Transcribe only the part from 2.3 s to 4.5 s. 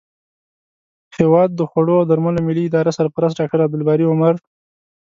ملي ادارې سرپرست ډاکټر عبدالباري عمر